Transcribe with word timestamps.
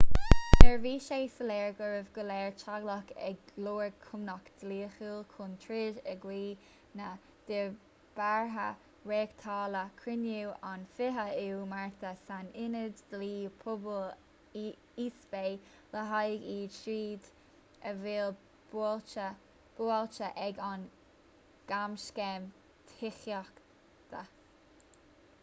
nuair 0.59 0.67
a 0.67 0.77
bhí 0.83 0.91
sé 1.05 1.17
soiléir 1.31 1.73
go 1.79 1.87
raibh 1.87 2.07
go 2.13 2.23
leor 2.27 2.53
teaghlach 2.61 3.09
ag 3.25 3.51
lorg 3.65 3.97
cúnamh 4.05 4.47
dlíthiúil 4.61 5.19
chun 5.33 5.51
troid 5.65 5.99
in 6.13 6.13
aghaidh 6.13 6.63
na 7.01 7.09
ndíbeartha 7.49 8.63
reáchtáladh 9.11 9.91
cruinniú 9.99 10.55
an 10.71 10.87
20ú 11.01 11.59
márta 11.75 12.15
san 12.23 12.49
ionad 12.65 13.05
dlí 13.13 13.29
pobail 13.65 14.63
east 15.05 15.29
bay 15.35 15.53
le 15.93 16.09
haghaidh 16.13 16.49
iad 16.57 16.75
siúd 16.79 17.29
a 17.91 17.95
bhí 18.03 18.17
buailte 18.73 20.33
ag 20.49 20.65
an 20.73 20.89
gcamscéim 21.71 22.51
tithíochta 22.95 24.29